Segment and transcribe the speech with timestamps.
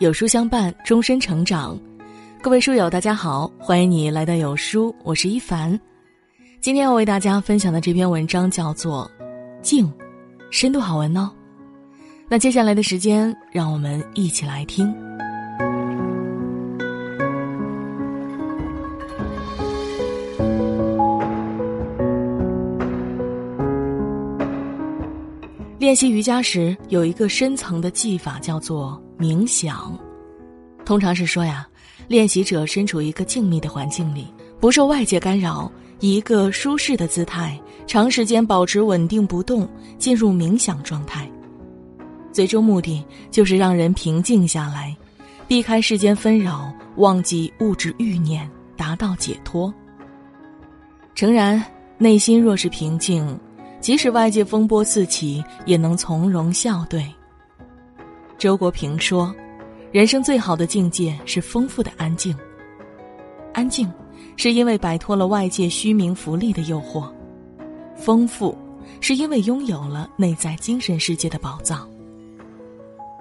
[0.00, 1.78] 有书相伴，终身成长。
[2.40, 5.78] 各位书友，大家好，欢迎你来到有书，我是一凡。
[6.58, 9.10] 今天要为大家分享的这篇文章叫做
[9.60, 9.86] 《静》，
[10.50, 11.30] 深度好文哦。
[12.30, 14.90] 那接下来的时间，让我们一起来听。
[25.90, 29.98] 练习瑜伽时，有一个深层的技法叫做冥想。
[30.84, 31.66] 通常是说呀，
[32.06, 35.68] 练习者身处一个静谧的环境里，不受外界干扰，
[35.98, 39.68] 以一个舒适的姿态，长时间保持稳定不动，
[39.98, 41.28] 进入冥想状态。
[42.30, 44.96] 最终目的就是让人平静下来，
[45.48, 49.74] 避开世间纷扰，忘记物质欲念，达到解脱。
[51.16, 51.60] 诚然，
[51.98, 53.36] 内心若是平静。
[53.80, 57.04] 即使外界风波四起，也能从容笑对。
[58.36, 59.34] 周国平说
[59.90, 62.36] ：“人生最好的境界是丰富的安静。
[63.52, 63.90] 安静，
[64.36, 67.10] 是因为摆脱了外界虚名浮利的诱惑；
[67.96, 68.56] 丰富，
[69.00, 71.88] 是因为拥有了内在精神世界的宝藏。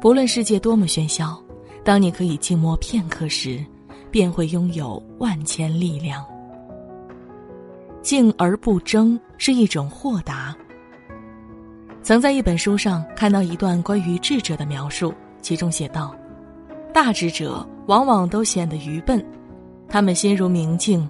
[0.00, 1.40] 不论世界多么喧嚣，
[1.84, 3.64] 当你可以静默片刻时，
[4.10, 6.24] 便会拥有万千力量。”
[8.02, 10.56] 静而不争是一种豁达。
[12.02, 16.14] 曾在一本书上看到一段关于智者的描述，其中写道
[16.94, 19.24] ：“大智者往往都显得愚笨，
[19.86, 21.06] 他们心如明镜，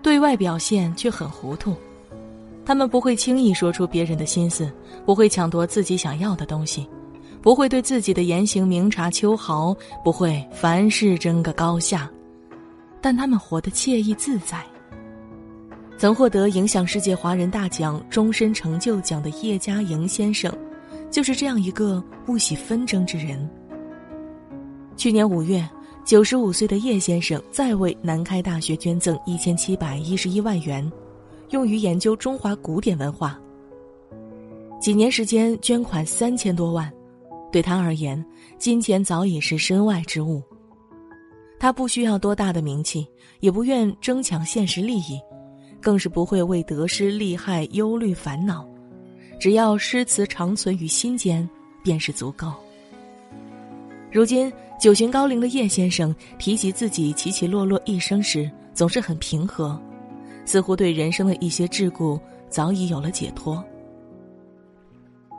[0.00, 1.74] 对外表现却很糊涂。
[2.64, 4.72] 他们不会轻易说出别人的心思，
[5.04, 6.88] 不会抢夺自己想要的东西，
[7.42, 12.08] 不会对自己的言行明察秋毫，不会凡事争个高下，
[13.00, 14.64] 但他们活得惬意自在。”
[16.02, 20.52] 曾获得影响世界华人大奖终身成就奖的叶嘉莹先生，
[21.12, 23.48] 就是这样一个不喜纷争之人。
[24.96, 25.64] 去年五月，
[26.04, 30.90] 九十五岁的叶先生再为南开大学捐赠一千七百一十一万元，
[31.50, 33.38] 用于研究中华古典文化。
[34.80, 36.92] 几年时间捐款三千多万，
[37.52, 38.20] 对他而言，
[38.58, 40.42] 金钱早已是身外之物。
[41.60, 43.06] 他不需要多大的名气，
[43.38, 45.16] 也不愿争抢现实利益。
[45.82, 48.64] 更是不会为得失利害忧虑烦恼，
[49.38, 51.46] 只要诗词长存于心间，
[51.82, 52.52] 便是足够。
[54.10, 59.78] 如今九旬高龄的叶先生提及自己起起落落一生时，总是很平和，
[60.44, 63.62] 似乎对人生的一些桎梏早已有了解脱。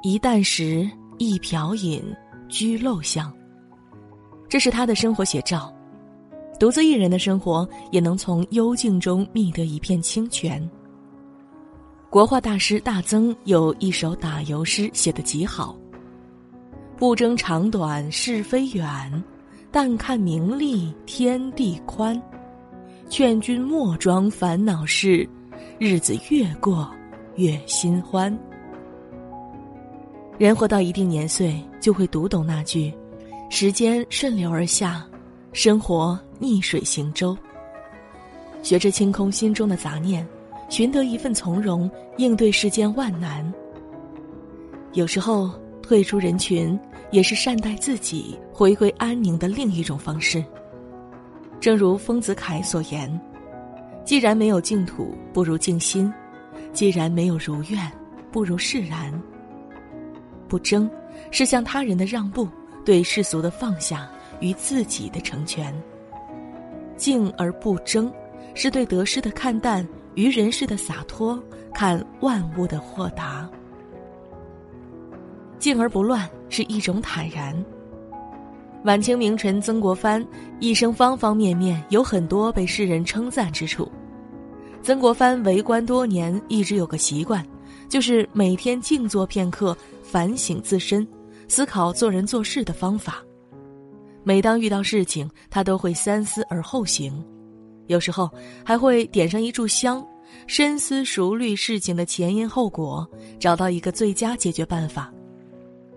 [0.02, 2.04] 一啖食，一瓢饮，
[2.50, 3.34] 居陋巷。
[4.50, 5.74] 这是他的生活写照。
[6.60, 10.70] 独自一人的生活，也能从幽静中觅得一片清泉。
[12.10, 15.76] 国画大师大曾有一首打油诗写得极好
[16.96, 19.24] ：“不争长短是非远，
[19.72, 22.22] 但看名利天地宽。
[23.10, 25.28] 劝君莫装烦恼事，
[25.80, 26.90] 日子越过
[27.36, 28.38] 越心欢。”
[30.38, 32.94] 人活到一定年岁，就会读懂那句
[33.50, 35.06] ：“时间顺流而下。”
[35.54, 37.38] 生活逆水行舟，
[38.64, 40.28] 学着清空心中的杂念，
[40.68, 43.54] 寻得一份从容，应对世间万难。
[44.94, 46.78] 有时候退出人群，
[47.12, 50.44] 也是善待自己、回归安宁的另一种方式。
[51.60, 53.22] 正如丰子恺所言
[54.04, 56.12] ：“既然没有净土，不如静心；
[56.74, 57.92] 既然没有如愿，
[58.32, 59.14] 不如释然。
[60.48, 60.90] 不争，
[61.30, 62.50] 是向他人的让步，
[62.84, 64.10] 对世俗的放下。”
[64.44, 65.74] 于自己的成全。
[66.98, 68.12] 静而不争，
[68.54, 71.42] 是对得失的看淡，于人世的洒脱，
[71.74, 73.50] 看万物的豁达。
[75.58, 77.56] 静而不乱是一种坦然。
[78.84, 80.26] 晚清名臣曾国藩
[80.60, 83.90] 一生方方面面有很多被世人称赞之处。
[84.82, 87.46] 曾国藩为官多年，一直有个习惯，
[87.88, 91.08] 就是每天静坐片刻，反省自身，
[91.48, 93.24] 思考做人做事的方法。
[94.24, 97.24] 每当遇到事情，他都会三思而后行，
[97.88, 98.30] 有时候
[98.64, 100.06] 还会点上一炷香，
[100.48, 103.08] 深思熟虑事情的前因后果，
[103.40, 105.14] 找到一个最佳解决办法。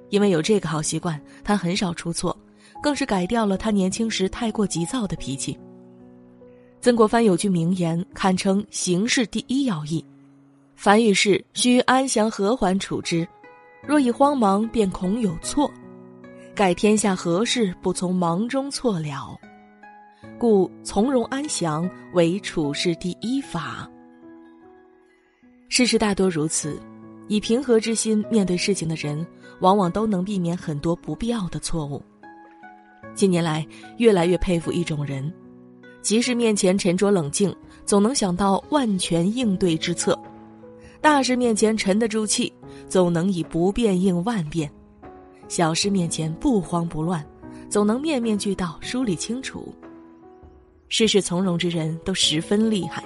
[0.08, 2.36] 因为有这个好习惯，他很少出错，
[2.82, 5.58] 更是改掉了他年轻时太过急躁的脾气。
[6.80, 10.04] 曾国藩有句名言，堪称行事第一要义：
[10.76, 13.26] 凡遇事须安详和缓处之，
[13.86, 15.70] 若一慌忙，便恐有错。
[16.56, 19.38] 盖天下何事不从忙中错了，
[20.38, 23.86] 故从容安详为处事第一法。
[25.68, 26.80] 事实大多如此，
[27.28, 29.24] 以平和之心面对事情的人，
[29.60, 32.02] 往往都能避免很多不必要的错误。
[33.14, 33.66] 近年来，
[33.98, 35.30] 越来越佩服一种人，
[36.00, 37.54] 即使面前沉着冷静，
[37.84, 40.14] 总能想到万全应对之策；
[41.02, 42.50] 大事面前沉得住气，
[42.88, 44.66] 总能以不变应万变；
[45.48, 47.24] 小事面前不慌不乱，
[47.68, 49.74] 总能面面俱到，梳理清楚。
[50.88, 53.02] 事事从容之人都十分厉害，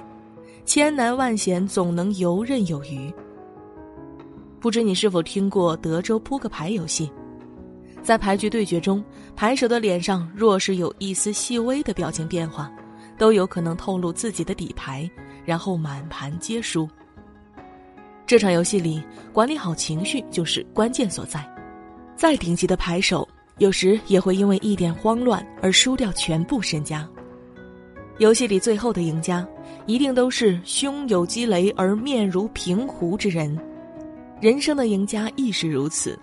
[0.65, 3.13] 千难万险总能游刃有余。
[4.61, 7.11] 不知你是否听过德州扑克牌游戏？
[8.03, 9.03] 在牌局对决中，
[9.37, 12.71] 牌手的脸上若是有一丝细微的表情变化，
[13.19, 15.11] 都有可能透露自己的底牌，
[15.45, 16.89] 然后满盘皆输。
[18.27, 19.03] 这场游戏里，
[19.33, 21.47] 管理好情绪就是关键所在。
[22.21, 23.27] 再顶级的牌手，
[23.57, 27.09] 有时也会因为一点慌乱而输掉全部身家。
[28.19, 29.49] 游戏里最后的赢家，
[29.87, 33.59] 一定都是胸有积雷而面如平湖之人。
[34.39, 36.19] 人生的赢家亦是如此。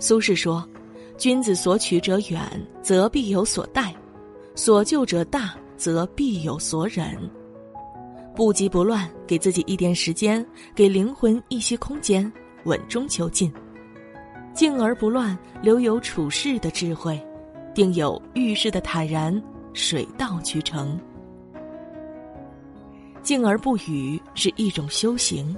[0.00, 0.68] 苏轼说
[1.16, 2.42] ：“君子所取者远，
[2.82, 3.94] 则必有所待；
[4.56, 7.16] 所救者大，则必有所忍。
[8.34, 10.44] 不急不乱，给自己一点时间，
[10.74, 12.32] 给灵魂一些空间，
[12.64, 13.52] 稳中求进，
[14.58, 17.16] 静而不乱，留有处世的智慧，
[17.72, 19.40] 定有遇事的坦然，
[19.72, 20.98] 水到渠成。
[23.22, 25.54] 静而不语是一种修行。”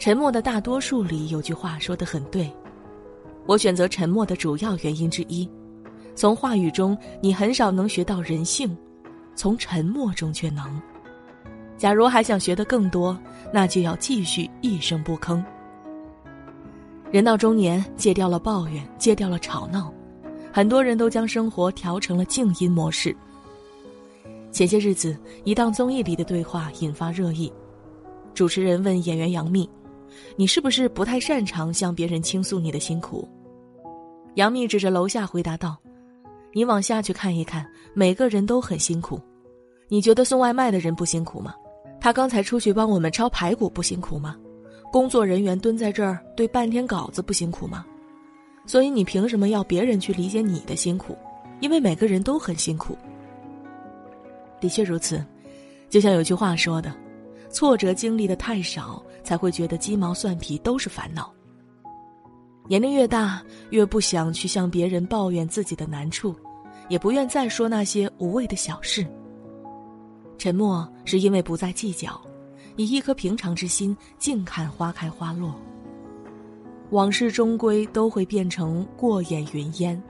[0.00, 2.50] 沉默的大多数里有句话说的很对，
[3.44, 5.46] 我选择沉默的主要原因之一，
[6.14, 8.74] 从话语中你很少能学到人性，
[9.34, 10.80] 从沉默中却能。
[11.76, 13.18] 假如还想学得更多，
[13.52, 15.44] 那就要继续一声不吭。
[17.10, 19.90] 人到中年，戒掉了抱怨，戒掉了吵闹，
[20.52, 23.16] 很多人都将生活调成了静音模式。
[24.52, 27.50] 前些日子，一档综艺里的对话引发热议，
[28.34, 29.68] 主持人问演员杨幂。
[30.36, 33.26] 你是不是不太擅长向别人倾诉你的辛苦？
[34.34, 35.78] 杨幂指着楼下回答道
[36.52, 39.18] ：“你往下去看一看，每个人都很辛苦。
[39.88, 41.54] 你觉得送外卖的人不辛苦吗？
[42.00, 44.36] 他刚才出去帮我们抄排骨不辛苦吗？
[44.90, 47.84] 工作人员蹲在这儿对半天稿子不辛苦吗？
[48.66, 51.16] 所以你凭什么要别人去理解你的辛苦？
[51.60, 52.96] 因为每个人都很辛苦。
[54.60, 55.24] 的确如此，
[55.88, 56.94] 就像有句话说的。”
[57.50, 61.32] 挫折经历的太少，才会觉得鸡毛蒜皮都是烦恼。
[62.68, 66.36] 年龄越大，越不想去向别人抱怨自己的难处，
[66.90, 69.06] 也不愿再说那些无谓的小事。
[70.36, 72.20] 沉默是因为不再计较，
[72.78, 75.54] 以一颗平常之心静看花开花落。
[76.90, 80.02] 往事终归都会变成过眼云烟，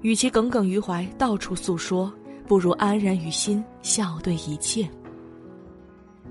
[0.00, 2.10] 与其耿耿于怀到处诉说，
[2.46, 4.88] 不如安然于心笑对一切。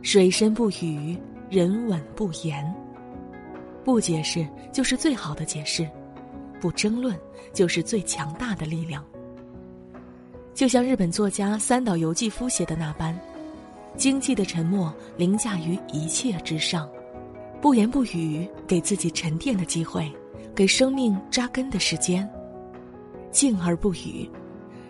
[0.02, 1.16] 水深不语，
[1.50, 2.74] 人稳不言。
[3.84, 5.88] 不解释就是最好的解释，
[6.60, 7.16] 不争论
[7.54, 9.04] 就是最强大的力量。
[10.54, 13.16] 就像日本作家三岛由纪夫写的那般，
[13.98, 16.88] 经济的沉默凌驾于一切之上，
[17.60, 20.10] 不言不语，给自己沉淀的机会，
[20.56, 22.28] 给生命扎根的时间。
[23.32, 24.30] 静而不语，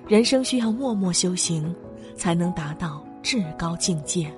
[0.07, 1.73] 人生需要默默修行，
[2.15, 4.29] 才能达到至高境界。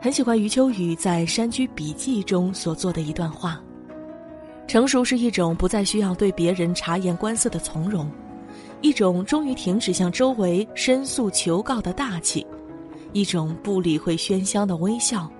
[0.00, 3.62] 很喜欢余秋雨在《山居笔记》中所做的一段话：
[4.66, 8.10] 成熟是一种不再需要对别人察言观色的从容，
[8.82, 12.44] 一种终于停止向周围申诉求告的大气，
[13.12, 15.30] 一种不理会喧嚣的微笑，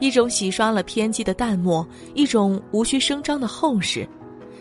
[0.00, 4.06] 一种洗刷了偏激的淡漠，一种无需声张的厚实，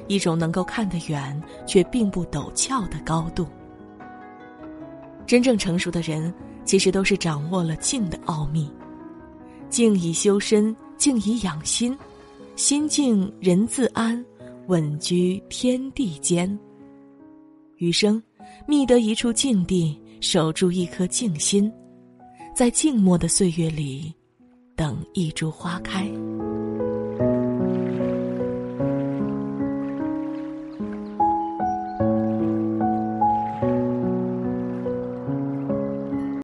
[0.07, 3.47] 一种能够看得远却并不陡峭的高度。
[5.25, 6.31] 真正成熟的人，
[6.65, 8.69] 其实都是掌握了静的奥秘。
[9.69, 11.97] 静以修身，静以养心，
[12.55, 14.23] 心静人自安，
[14.67, 16.59] 稳居天地间。
[17.83, 18.21] 余生，
[18.65, 21.69] 觅得一处静地，守住一颗静心，
[22.55, 24.13] 在静默的岁月里，
[24.73, 26.09] 等一株花开。